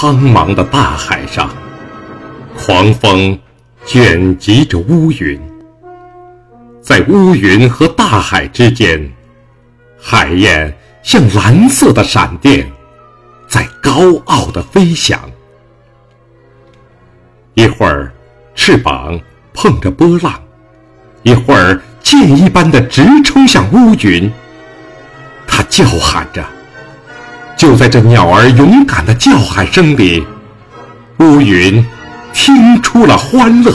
[0.00, 1.50] 苍茫的大海上，
[2.56, 3.36] 狂风
[3.84, 5.36] 卷集着乌云，
[6.80, 9.12] 在乌云和大海之间，
[10.00, 12.70] 海燕像蓝色的闪电，
[13.48, 15.18] 在高傲地飞翔。
[17.54, 18.12] 一会儿，
[18.54, 19.20] 翅膀
[19.52, 20.32] 碰着波浪；
[21.24, 24.30] 一会儿，箭一般的直冲向乌云。
[25.44, 26.44] 它叫喊着。
[27.58, 30.24] 就在这鸟儿勇敢的叫喊声里，
[31.18, 31.84] 乌云
[32.32, 33.74] 听出了欢乐。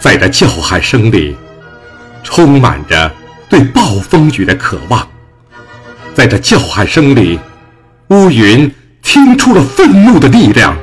[0.00, 1.36] 在这叫喊声里，
[2.24, 3.08] 充满着
[3.48, 5.08] 对暴风雨的渴望。
[6.12, 7.38] 在这叫喊声里，
[8.08, 8.68] 乌云
[9.00, 10.76] 听出了愤怒的力量、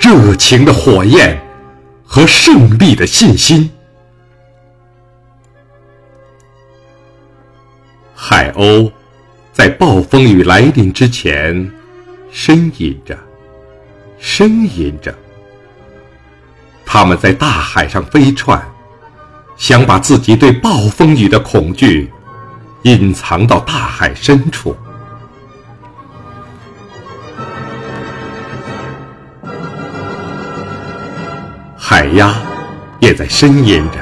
[0.00, 1.38] 热情的火焰
[2.02, 3.70] 和胜利的信心。
[8.36, 8.92] 海鸥
[9.50, 11.54] 在暴风雨来临之前
[12.30, 13.18] 呻吟着，
[14.20, 15.14] 呻吟着。
[16.84, 18.62] 它们在大海上飞窜，
[19.56, 22.12] 想把自己对暴风雨的恐惧
[22.82, 24.76] 隐藏到大海深处。
[31.74, 32.34] 海鸭
[33.00, 33.98] 也在呻吟着，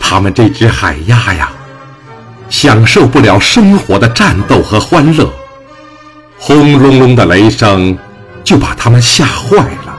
[0.00, 1.52] 它们这只海鸭呀。
[2.50, 5.32] 享受不了生活的战斗和欢乐，
[6.36, 7.96] 轰隆隆的雷声
[8.42, 9.98] 就把他们吓坏了。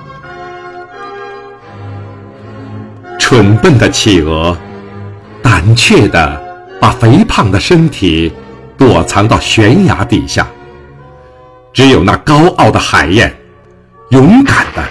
[3.17, 4.55] 蠢笨的企鹅，
[5.41, 6.41] 胆怯的
[6.79, 8.31] 把肥胖的身体
[8.77, 10.45] 躲藏到悬崖底下。
[11.71, 13.33] 只有那高傲的海燕，
[14.09, 14.83] 勇敢的、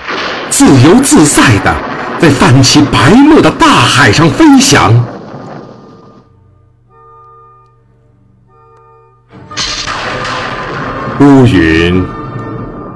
[0.48, 1.76] 自由自在的，
[2.18, 4.90] 在泛起白沫的大海上飞翔。
[11.20, 12.03] 乌云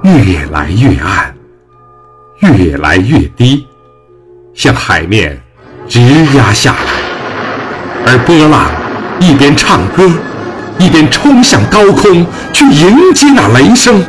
[0.03, 1.35] 越来越暗，
[2.41, 3.67] 越来越低，
[4.55, 5.39] 向海面
[5.87, 6.01] 直
[6.35, 8.07] 压下来。
[8.07, 8.71] 而波浪
[9.21, 10.11] 一边唱歌，
[10.79, 14.03] 一边冲向高空，去迎接那雷声。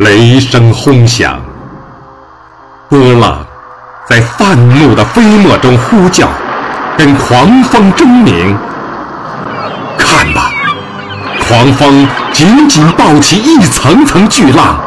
[0.00, 1.40] 雷声轰响，
[2.90, 3.45] 波浪。
[4.08, 6.28] 在愤怒的飞沫中呼叫，
[6.96, 8.56] 跟狂风争鸣。
[9.98, 10.52] 看吧，
[11.48, 14.78] 狂风紧紧抱起一层层巨浪，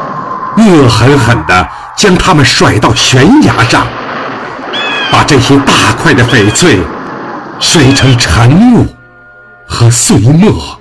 [0.56, 3.86] 恶狠狠地将它们甩到悬崖上，
[5.12, 6.80] 把这些大块的翡翠
[7.60, 8.88] 摔成尘雾
[9.68, 10.80] 和碎末。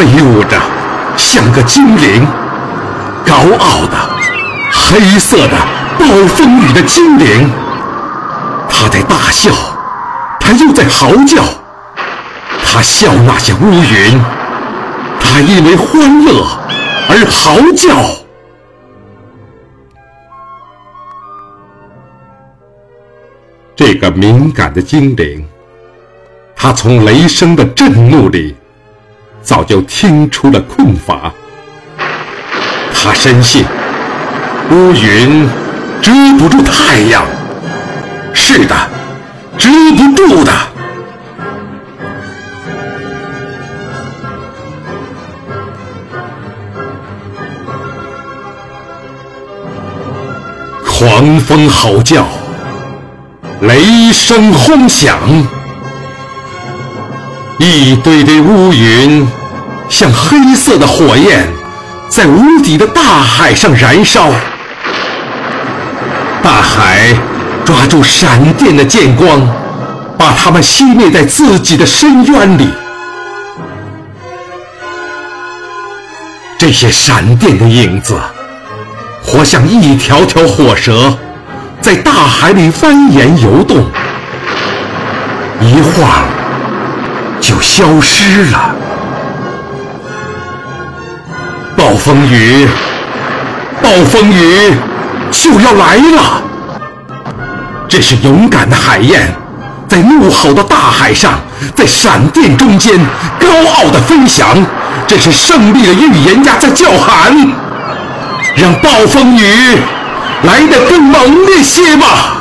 [0.00, 0.56] 飞舞着，
[1.14, 2.26] 像个精灵，
[3.26, 3.98] 高傲的、
[4.72, 5.54] 黑色的
[5.98, 7.50] 暴风雨的精灵。
[8.66, 9.52] 他在大笑，
[10.40, 11.44] 他又在嚎叫。
[12.64, 14.18] 他笑那些乌云，
[15.20, 16.46] 他因为欢乐
[17.10, 18.02] 而嚎叫。
[23.76, 25.46] 这个敏感的精灵，
[26.56, 28.56] 他从雷声的震怒里。
[29.42, 31.32] 早就听出了困乏，
[32.94, 33.64] 他深信
[34.70, 35.48] 乌云
[36.00, 37.24] 遮不住太阳，
[38.32, 38.76] 是的，
[39.58, 40.52] 遮不住的。
[50.84, 52.24] 狂风吼叫，
[53.62, 55.18] 雷声轰响。
[57.62, 59.28] 一堆堆乌云，
[59.90, 61.46] 像黑色的火焰，
[62.08, 64.30] 在无底的大海上燃烧。
[66.42, 67.14] 大海
[67.62, 69.46] 抓住闪电的剑光，
[70.16, 72.66] 把它们熄灭在自己的深渊里。
[76.56, 78.18] 这些闪电的影子，
[79.22, 81.14] 活像一条条火蛇，
[81.82, 83.84] 在大海里蜿蜒游动。
[85.60, 86.39] 一会儿。
[87.40, 88.74] 就消失了。
[91.76, 92.68] 暴风雨，
[93.82, 94.74] 暴风雨
[95.30, 96.42] 就要来了。
[97.88, 99.34] 这是勇敢的海燕，
[99.88, 101.40] 在怒吼的大海上，
[101.74, 102.98] 在闪电中间
[103.38, 104.46] 高傲的飞翔。
[105.06, 107.34] 这是胜利的预言家在叫喊，
[108.54, 109.42] 让暴风雨
[110.42, 112.39] 来得更猛烈些吧。